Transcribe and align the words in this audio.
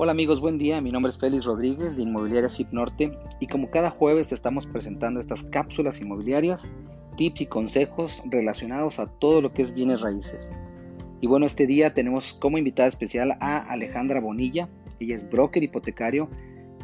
Hola 0.00 0.12
amigos, 0.12 0.40
buen 0.40 0.58
día. 0.58 0.80
Mi 0.80 0.92
nombre 0.92 1.10
es 1.10 1.18
Félix 1.18 1.44
Rodríguez 1.44 1.96
de 1.96 2.02
Inmobiliaria 2.04 2.48
SIP 2.48 2.70
Norte 2.70 3.10
y 3.40 3.48
como 3.48 3.68
cada 3.68 3.90
jueves 3.90 4.30
estamos 4.30 4.64
presentando 4.64 5.18
estas 5.18 5.42
cápsulas 5.42 6.00
inmobiliarias, 6.00 6.72
tips 7.16 7.40
y 7.40 7.46
consejos 7.46 8.22
relacionados 8.26 9.00
a 9.00 9.08
todo 9.08 9.40
lo 9.40 9.52
que 9.52 9.62
es 9.62 9.74
bienes 9.74 10.00
raíces. 10.02 10.52
Y 11.20 11.26
bueno, 11.26 11.46
este 11.46 11.66
día 11.66 11.94
tenemos 11.94 12.32
como 12.34 12.58
invitada 12.58 12.86
especial 12.86 13.32
a 13.40 13.56
Alejandra 13.56 14.20
Bonilla. 14.20 14.68
Ella 15.00 15.16
es 15.16 15.28
broker 15.28 15.64
hipotecario 15.64 16.28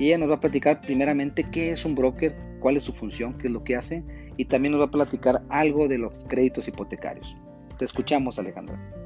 y 0.01 0.09
ella 0.09 0.19
nos 0.19 0.31
va 0.31 0.35
a 0.35 0.41
platicar 0.41 0.81
primeramente 0.81 1.49
qué 1.53 1.71
es 1.71 1.85
un 1.85 1.95
broker, 1.95 2.35
cuál 2.59 2.77
es 2.77 2.83
su 2.83 2.93
función, 2.93 3.33
qué 3.35 3.47
es 3.47 3.53
lo 3.53 3.63
que 3.63 3.77
hace 3.77 4.03
y 4.37 4.47
también 4.47 4.73
nos 4.73 4.81
va 4.81 4.87
a 4.87 4.91
platicar 4.91 5.41
algo 5.51 5.87
de 5.87 5.99
los 5.99 6.25
créditos 6.25 6.67
hipotecarios. 6.67 7.37
Te 7.79 7.85
escuchamos, 7.85 8.41
Alejandra. 8.41 9.04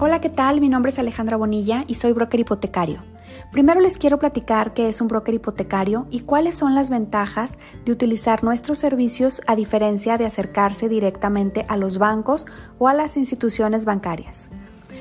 Hola, 0.00 0.20
¿qué 0.20 0.28
tal? 0.28 0.60
Mi 0.60 0.68
nombre 0.68 0.92
es 0.92 0.98
Alejandra 1.00 1.36
Bonilla 1.36 1.82
y 1.88 1.96
soy 1.96 2.12
broker 2.12 2.38
hipotecario. 2.38 3.02
Primero 3.50 3.80
les 3.80 3.98
quiero 3.98 4.20
platicar 4.20 4.72
qué 4.72 4.88
es 4.88 5.00
un 5.00 5.08
broker 5.08 5.34
hipotecario 5.34 6.06
y 6.08 6.20
cuáles 6.20 6.54
son 6.54 6.76
las 6.76 6.88
ventajas 6.88 7.58
de 7.84 7.90
utilizar 7.90 8.44
nuestros 8.44 8.78
servicios 8.78 9.42
a 9.48 9.56
diferencia 9.56 10.16
de 10.16 10.24
acercarse 10.24 10.88
directamente 10.88 11.66
a 11.68 11.76
los 11.76 11.98
bancos 11.98 12.46
o 12.78 12.86
a 12.86 12.94
las 12.94 13.16
instituciones 13.16 13.86
bancarias. 13.86 14.50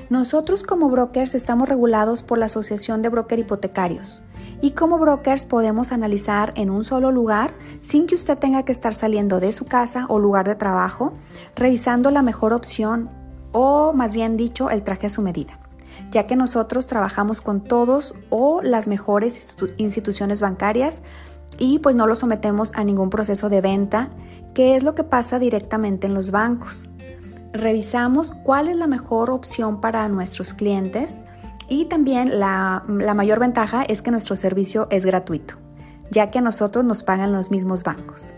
Nosotros 0.09 0.63
como 0.63 0.89
brokers 0.89 1.35
estamos 1.35 1.69
regulados 1.69 2.23
por 2.23 2.39
la 2.39 2.47
Asociación 2.47 3.03
de 3.03 3.09
Broker 3.09 3.37
Hipotecarios 3.37 4.23
y 4.61 4.71
como 4.71 4.97
brokers 4.97 5.45
podemos 5.45 5.91
analizar 5.91 6.53
en 6.55 6.71
un 6.71 6.83
solo 6.83 7.11
lugar 7.11 7.53
sin 7.81 8.07
que 8.07 8.15
usted 8.15 8.39
tenga 8.39 8.65
que 8.65 8.71
estar 8.71 8.95
saliendo 8.95 9.39
de 9.39 9.53
su 9.53 9.65
casa 9.65 10.07
o 10.09 10.17
lugar 10.17 10.47
de 10.47 10.55
trabajo, 10.55 11.13
revisando 11.55 12.09
la 12.09 12.23
mejor 12.23 12.51
opción 12.51 13.11
o 13.51 13.93
más 13.93 14.13
bien 14.13 14.37
dicho, 14.37 14.69
el 14.69 14.83
traje 14.83 15.07
a 15.07 15.09
su 15.09 15.21
medida, 15.21 15.59
ya 16.11 16.25
que 16.25 16.35
nosotros 16.35 16.87
trabajamos 16.87 17.41
con 17.41 17.61
todos 17.61 18.15
o 18.29 18.61
las 18.61 18.87
mejores 18.87 19.57
instituciones 19.77 20.41
bancarias 20.41 21.01
y 21.57 21.79
pues 21.79 21.95
no 21.95 22.07
lo 22.07 22.15
sometemos 22.15 22.73
a 22.75 22.83
ningún 22.83 23.09
proceso 23.09 23.49
de 23.49 23.61
venta, 23.61 24.09
que 24.53 24.75
es 24.75 24.83
lo 24.83 24.95
que 24.95 25.03
pasa 25.03 25.39
directamente 25.39 26.07
en 26.07 26.13
los 26.13 26.31
bancos. 26.31 26.89
Revisamos 27.53 28.33
cuál 28.43 28.67
es 28.67 28.75
la 28.75 28.87
mejor 28.87 29.31
opción 29.31 29.81
para 29.81 30.07
nuestros 30.09 30.53
clientes 30.53 31.21
y 31.69 31.85
también 31.85 32.39
la, 32.39 32.83
la 32.87 33.13
mayor 33.13 33.39
ventaja 33.39 33.83
es 33.83 34.01
que 34.01 34.11
nuestro 34.11 34.35
servicio 34.35 34.87
es 34.91 35.05
gratuito, 35.05 35.55
ya 36.11 36.27
que 36.29 36.39
a 36.39 36.41
nosotros 36.41 36.85
nos 36.85 37.03
pagan 37.03 37.33
los 37.33 37.51
mismos 37.51 37.83
bancos. 37.83 38.33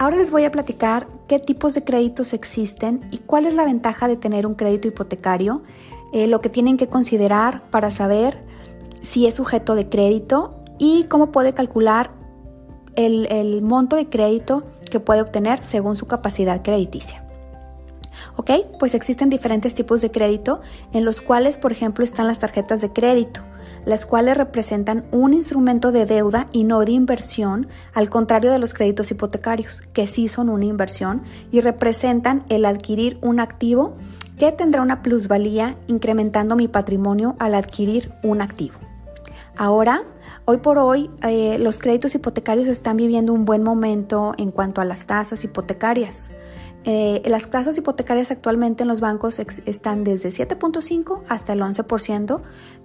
Ahora 0.00 0.16
les 0.16 0.30
voy 0.30 0.46
a 0.46 0.50
platicar 0.50 1.08
qué 1.28 1.38
tipos 1.38 1.74
de 1.74 1.84
créditos 1.84 2.32
existen 2.32 3.06
y 3.10 3.18
cuál 3.18 3.44
es 3.44 3.52
la 3.52 3.66
ventaja 3.66 4.08
de 4.08 4.16
tener 4.16 4.46
un 4.46 4.54
crédito 4.54 4.88
hipotecario, 4.88 5.62
eh, 6.14 6.26
lo 6.26 6.40
que 6.40 6.48
tienen 6.48 6.78
que 6.78 6.86
considerar 6.86 7.68
para 7.68 7.90
saber 7.90 8.42
si 9.02 9.26
es 9.26 9.34
sujeto 9.34 9.74
de 9.74 9.90
crédito 9.90 10.62
y 10.78 11.04
cómo 11.04 11.30
puede 11.32 11.52
calcular 11.52 12.12
el, 12.96 13.26
el 13.30 13.60
monto 13.60 13.94
de 13.94 14.08
crédito 14.08 14.64
que 14.90 15.00
puede 15.00 15.20
obtener 15.20 15.62
según 15.64 15.96
su 15.96 16.06
capacidad 16.06 16.62
crediticia. 16.62 17.22
¿Ok? 18.36 18.50
Pues 18.78 18.94
existen 18.94 19.30
diferentes 19.30 19.74
tipos 19.74 20.00
de 20.00 20.10
crédito 20.10 20.60
en 20.92 21.04
los 21.04 21.20
cuales, 21.20 21.58
por 21.58 21.72
ejemplo, 21.72 22.04
están 22.04 22.26
las 22.26 22.38
tarjetas 22.38 22.80
de 22.80 22.92
crédito 22.92 23.42
las 23.84 24.06
cuales 24.06 24.36
representan 24.36 25.04
un 25.10 25.34
instrumento 25.34 25.92
de 25.92 26.06
deuda 26.06 26.46
y 26.52 26.64
no 26.64 26.80
de 26.80 26.92
inversión, 26.92 27.66
al 27.94 28.10
contrario 28.10 28.50
de 28.50 28.58
los 28.58 28.74
créditos 28.74 29.10
hipotecarios, 29.10 29.82
que 29.92 30.06
sí 30.06 30.28
son 30.28 30.48
una 30.48 30.64
inversión 30.64 31.22
y 31.50 31.60
representan 31.60 32.44
el 32.48 32.64
adquirir 32.64 33.18
un 33.22 33.40
activo 33.40 33.94
que 34.38 34.52
tendrá 34.52 34.82
una 34.82 35.02
plusvalía 35.02 35.76
incrementando 35.86 36.56
mi 36.56 36.68
patrimonio 36.68 37.36
al 37.38 37.54
adquirir 37.54 38.12
un 38.22 38.40
activo. 38.40 38.78
Ahora, 39.56 40.02
hoy 40.46 40.58
por 40.58 40.78
hoy, 40.78 41.10
eh, 41.22 41.58
los 41.58 41.78
créditos 41.78 42.14
hipotecarios 42.14 42.68
están 42.68 42.96
viviendo 42.96 43.34
un 43.34 43.44
buen 43.44 43.62
momento 43.62 44.32
en 44.38 44.50
cuanto 44.50 44.80
a 44.80 44.86
las 44.86 45.06
tasas 45.06 45.44
hipotecarias. 45.44 46.30
Eh, 46.84 47.22
las 47.26 47.50
tasas 47.50 47.76
hipotecarias 47.76 48.30
actualmente 48.30 48.84
en 48.84 48.88
los 48.88 49.00
bancos 49.00 49.38
están 49.38 50.04
desde 50.04 50.30
7.5 50.30 51.22
hasta 51.28 51.52
el 51.52 51.60
11%. 51.60 52.40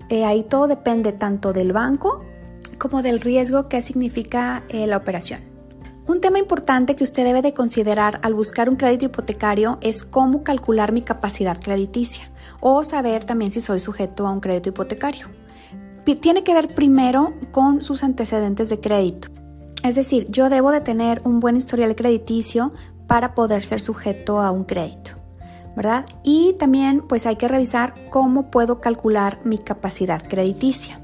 Eh, 0.10 0.26
ahí 0.26 0.44
todo 0.44 0.68
depende 0.68 1.14
tanto 1.14 1.54
del 1.54 1.72
banco 1.72 2.22
como 2.78 3.02
del 3.02 3.22
riesgo 3.22 3.70
que 3.70 3.82
significa 3.82 4.64
eh, 4.70 4.86
la 4.86 4.98
operación. 4.98 5.42
Un 6.08 6.22
tema 6.22 6.38
importante 6.38 6.96
que 6.96 7.04
usted 7.04 7.24
debe 7.24 7.42
de 7.42 7.54
considerar 7.54 8.20
al 8.22 8.36
buscar 8.36 8.70
un 8.70 8.76
crédito 8.76 9.06
hipotecario 9.06 9.80
es 9.82 10.04
cómo 10.04 10.44
calcular 10.44 10.92
mi 10.92 11.02
capacidad 11.02 11.60
crediticia 11.60 12.32
o 12.60 12.84
saber 12.84 13.24
también 13.24 13.52
si 13.52 13.60
soy 13.60 13.80
sujeto 13.80 14.28
a 14.28 14.32
un 14.32 14.40
crédito 14.40 14.70
hipotecario. 14.70 15.30
Tiene 16.22 16.44
que 16.44 16.54
ver 16.54 16.76
primero 16.76 17.34
con 17.52 17.82
sus 17.82 18.04
antecedentes 18.04 18.70
de 18.70 18.80
crédito. 18.80 19.30
Es 19.84 19.96
decir, 19.96 20.28
yo 20.30 20.50
debo 20.50 20.72
de 20.72 20.82
tener 20.82 21.22
un 21.26 21.40
buen 21.40 21.56
historial 21.56 21.96
crediticio 21.96 22.74
para 23.08 23.36
poder 23.36 23.64
ser 23.64 23.82
sujeto 23.82 24.40
a 24.40 24.52
un 24.52 24.64
crédito, 24.64 25.12
¿verdad? 25.76 26.06
Y 26.24 26.54
también 26.54 27.02
pues 27.02 27.26
hay 27.26 27.36
que 27.36 27.48
revisar 27.48 27.94
cómo 28.10 28.52
puedo 28.52 28.82
calcular 28.82 29.40
mi 29.44 29.58
capacidad 29.58 30.22
crediticia. 30.28 31.02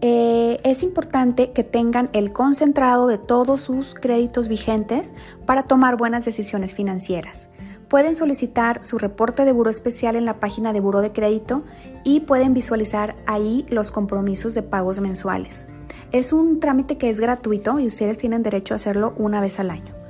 Eh, 0.00 0.60
es 0.64 0.82
importante 0.82 1.52
que 1.52 1.64
tengan 1.64 2.10
el 2.12 2.32
concentrado 2.32 3.06
de 3.06 3.16
todos 3.16 3.62
sus 3.62 3.94
créditos 3.94 4.48
vigentes 4.48 5.14
para 5.46 5.62
tomar 5.62 5.96
buenas 5.96 6.24
decisiones 6.24 6.74
financieras. 6.74 7.48
Pueden 7.88 8.14
solicitar 8.14 8.82
su 8.82 8.98
reporte 8.98 9.44
de 9.44 9.52
buro 9.52 9.70
especial 9.70 10.16
en 10.16 10.24
la 10.24 10.40
página 10.40 10.72
de 10.72 10.80
buro 10.80 11.00
de 11.00 11.12
crédito 11.12 11.64
y 12.02 12.20
pueden 12.20 12.52
visualizar 12.52 13.16
ahí 13.26 13.64
los 13.68 13.92
compromisos 13.92 14.54
de 14.54 14.62
pagos 14.62 15.00
mensuales. 15.00 15.66
Es 16.12 16.32
un 16.32 16.58
trámite 16.58 16.98
que 16.98 17.08
es 17.08 17.20
gratuito 17.20 17.78
y 17.78 17.86
ustedes 17.86 18.18
tienen 18.18 18.42
derecho 18.42 18.74
a 18.74 18.76
hacerlo 18.76 19.14
una 19.16 19.40
vez 19.40 19.60
al 19.60 19.70
año. 19.70 20.03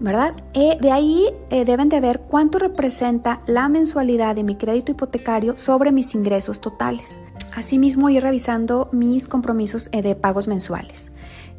¿Verdad? 0.00 0.34
Eh, 0.54 0.78
de 0.80 0.92
ahí 0.92 1.26
eh, 1.50 1.64
deben 1.64 1.88
de 1.88 2.00
ver 2.00 2.20
cuánto 2.20 2.58
representa 2.58 3.40
la 3.46 3.68
mensualidad 3.68 4.36
de 4.36 4.44
mi 4.44 4.56
crédito 4.56 4.92
hipotecario 4.92 5.58
sobre 5.58 5.92
mis 5.92 6.14
ingresos 6.14 6.60
totales. 6.60 7.20
Asimismo, 7.54 8.08
ir 8.08 8.22
revisando 8.22 8.88
mis 8.92 9.26
compromisos 9.26 9.88
eh, 9.92 10.02
de 10.02 10.14
pagos 10.14 10.48
mensuales. 10.48 11.12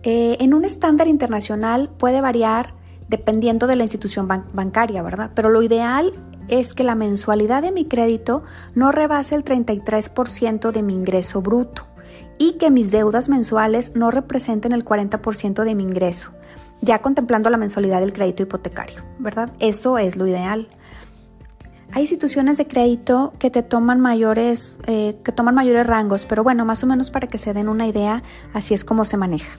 en 0.03 0.53
un 0.53 0.63
estándar 0.63 1.09
internacional 1.09 1.89
puede 1.89 2.22
variar 2.22 2.73
dependiendo 3.09 3.67
de 3.67 3.75
la 3.75 3.83
institución 3.83 4.27
bancaria, 4.27 5.01
¿verdad? 5.01 5.31
Pero 5.35 5.50
lo 5.50 5.61
ideal 5.61 6.13
es 6.47 6.73
que 6.73 6.85
la 6.85 6.95
mensualidad 6.95 7.61
de 7.61 7.73
mi 7.73 7.85
crédito 7.85 8.44
no 8.75 8.94
rebase 8.94 9.35
el 9.35 9.44
33% 9.44 10.71
de 10.71 10.83
mi 10.83 10.94
ingreso 10.94 11.41
bruto 11.41 11.88
y 12.38 12.53
que 12.53 12.71
mis 12.71 12.91
deudas 12.91 13.27
mensuales 13.27 13.95
no 13.95 14.09
representen 14.09 14.71
el 14.71 14.85
40% 14.85 15.63
de 15.63 15.75
mi 15.75 15.83
ingreso 15.83 16.31
ya 16.81 17.01
contemplando 17.01 17.50
la 17.50 17.57
mensualidad 17.57 18.00
del 18.00 18.13
crédito 18.13 18.44
hipotecario, 18.44 19.03
¿verdad? 19.19 19.51
Eso 19.59 19.97
es 19.97 20.16
lo 20.16 20.28
ideal. 20.28 20.67
Hay 21.91 22.01
instituciones 22.01 22.57
de 22.57 22.67
crédito 22.67 23.34
que 23.40 23.50
te 23.50 23.63
toman 23.63 24.00
mayores, 24.00 24.78
eh, 24.85 25.18
que 25.23 25.31
toman 25.31 25.56
mayores 25.56 25.88
rangos, 25.88 26.25
pero 26.28 26.44
bueno, 26.44 26.63
más 26.63 26.84
o 26.84 26.88
menos 26.88 27.09
para 27.09 27.28
que 27.28 27.39
se 27.39 27.53
den 27.53 27.68
una 27.68 27.88
idea, 27.88 28.22
así 28.53 28.73
es 28.73 28.84
como 28.84 29.06
se 29.06 29.18
maneja. 29.18 29.50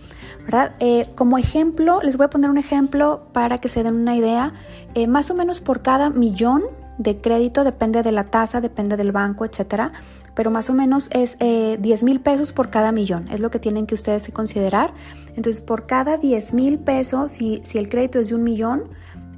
¿verdad? 0.44 0.72
Eh, 0.80 1.08
como 1.14 1.38
ejemplo, 1.38 2.00
les 2.02 2.16
voy 2.16 2.26
a 2.26 2.30
poner 2.30 2.50
un 2.50 2.58
ejemplo 2.58 3.22
para 3.32 3.58
que 3.58 3.68
se 3.68 3.82
den 3.82 3.94
una 3.94 4.16
idea. 4.16 4.52
Eh, 4.94 5.06
más 5.06 5.30
o 5.30 5.34
menos 5.34 5.60
por 5.60 5.82
cada 5.82 6.10
millón 6.10 6.64
de 7.00 7.16
crédito, 7.16 7.64
depende 7.64 8.02
de 8.02 8.12
la 8.12 8.24
tasa, 8.24 8.60
depende 8.60 8.98
del 8.98 9.10
banco, 9.10 9.46
etcétera, 9.46 9.92
pero 10.34 10.50
más 10.50 10.68
o 10.68 10.74
menos 10.74 11.08
es 11.12 11.38
10 11.38 12.02
mil 12.04 12.20
pesos 12.20 12.52
por 12.52 12.68
cada 12.68 12.92
millón, 12.92 13.26
es 13.32 13.40
lo 13.40 13.50
que 13.50 13.58
tienen 13.58 13.86
que 13.86 13.94
ustedes 13.94 14.30
considerar. 14.32 14.92
Entonces, 15.28 15.62
por 15.62 15.86
cada 15.86 16.18
10 16.18 16.52
mil 16.52 16.78
pesos, 16.78 17.32
si, 17.32 17.62
si, 17.64 17.78
el 17.78 17.88
crédito 17.88 18.18
es 18.18 18.28
de 18.28 18.34
un 18.34 18.44
millón 18.44 18.84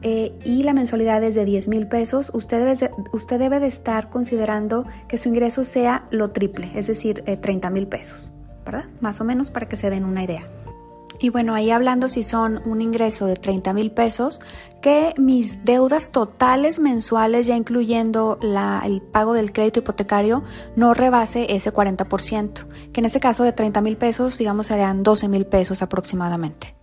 eh, 0.02 0.36
y 0.44 0.64
la 0.64 0.72
mensualidad 0.72 1.22
es 1.22 1.36
de 1.36 1.44
10 1.44 1.68
mil 1.68 1.86
pesos, 1.86 2.32
usted 2.34 2.58
debe, 2.58 2.74
de, 2.74 2.90
usted 3.12 3.38
debe 3.38 3.60
de 3.60 3.68
estar 3.68 4.10
considerando 4.10 4.84
que 5.06 5.16
su 5.16 5.28
ingreso 5.28 5.62
sea 5.62 6.04
lo 6.10 6.32
triple, 6.32 6.72
es 6.74 6.88
decir, 6.88 7.22
30 7.22 7.68
eh, 7.68 7.70
mil 7.70 7.86
pesos, 7.86 8.32
¿verdad? 8.64 8.86
Más 9.00 9.20
o 9.20 9.24
menos 9.24 9.52
para 9.52 9.68
que 9.68 9.76
se 9.76 9.88
den 9.88 10.04
una 10.04 10.24
idea. 10.24 10.44
Y 11.22 11.30
bueno, 11.30 11.54
ahí 11.54 11.70
hablando 11.70 12.08
si 12.08 12.24
son 12.24 12.60
un 12.64 12.80
ingreso 12.80 13.26
de 13.26 13.36
30 13.36 13.72
mil 13.74 13.92
pesos, 13.92 14.40
que 14.80 15.14
mis 15.16 15.64
deudas 15.64 16.10
totales 16.10 16.80
mensuales, 16.80 17.46
ya 17.46 17.54
incluyendo 17.54 18.40
el 18.42 19.00
pago 19.02 19.32
del 19.32 19.52
crédito 19.52 19.78
hipotecario, 19.78 20.42
no 20.74 20.94
rebase 20.94 21.54
ese 21.54 21.72
40%, 21.72 22.66
que 22.92 23.00
en 23.00 23.04
este 23.04 23.20
caso 23.20 23.44
de 23.44 23.52
30 23.52 23.80
mil 23.82 23.96
pesos, 23.96 24.36
digamos, 24.36 24.66
serían 24.66 25.04
12 25.04 25.28
mil 25.28 25.46
pesos 25.46 25.80
aproximadamente. 25.80 26.74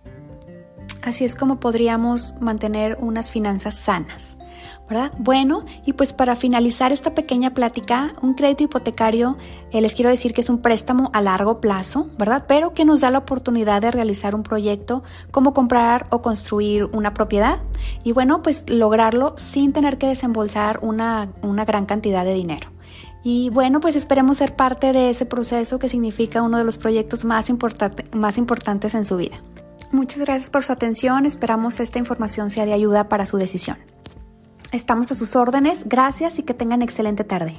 Así 1.02 1.26
es 1.26 1.34
como 1.34 1.60
podríamos 1.60 2.34
mantener 2.40 2.96
unas 2.98 3.30
finanzas 3.30 3.76
sanas. 3.76 4.38
Bueno, 5.18 5.64
y 5.86 5.92
pues 5.92 6.12
para 6.12 6.34
finalizar 6.34 6.90
esta 6.90 7.14
pequeña 7.14 7.54
plática, 7.54 8.12
un 8.22 8.34
crédito 8.34 8.64
hipotecario, 8.64 9.38
eh, 9.70 9.80
les 9.80 9.94
quiero 9.94 10.10
decir 10.10 10.32
que 10.32 10.40
es 10.40 10.50
un 10.50 10.58
préstamo 10.58 11.10
a 11.12 11.22
largo 11.22 11.60
plazo, 11.60 12.08
¿verdad? 12.18 12.44
Pero 12.48 12.72
que 12.72 12.84
nos 12.84 13.02
da 13.02 13.10
la 13.10 13.18
oportunidad 13.18 13.82
de 13.82 13.92
realizar 13.92 14.34
un 14.34 14.42
proyecto 14.42 15.04
como 15.30 15.54
comprar 15.54 16.06
o 16.10 16.22
construir 16.22 16.84
una 16.86 17.14
propiedad. 17.14 17.60
y 18.02 18.12
bueno, 18.12 18.42
pues 18.42 18.68
lograrlo 18.68 19.34
sin 19.36 19.72
tener 19.72 19.96
que 19.96 20.06
desembolsar 20.06 20.80
una, 20.82 21.32
una 21.42 21.64
gran 21.64 21.86
cantidad 21.86 22.24
de 22.24 22.34
dinero. 22.34 22.68
Y 23.22 23.50
bueno, 23.50 23.80
pues 23.80 23.96
esperemos 23.96 24.38
ser 24.38 24.56
parte 24.56 24.92
de 24.92 25.10
ese 25.10 25.26
proceso 25.26 25.78
que 25.78 25.88
significa 25.88 26.42
uno 26.42 26.58
de 26.58 26.64
los 26.64 26.78
proyectos 26.78 27.24
más, 27.24 27.50
más 28.14 28.38
importantes 28.38 28.94
en 28.94 29.04
su 29.04 29.16
vida. 29.16 29.36
Muchas 29.92 30.20
gracias 30.20 30.50
por 30.50 30.64
su 30.64 30.72
atención, 30.72 31.26
esperamos 31.26 31.80
esta 31.80 31.98
información 31.98 32.50
sea 32.50 32.64
de 32.64 32.72
ayuda 32.72 33.08
para 33.08 33.26
su 33.26 33.36
decisión. 33.36 33.76
Estamos 34.72 35.10
a 35.10 35.16
sus 35.16 35.34
órdenes, 35.34 35.82
gracias 35.88 36.38
y 36.38 36.44
que 36.44 36.54
tengan 36.54 36.80
excelente 36.80 37.24
tarde. 37.24 37.56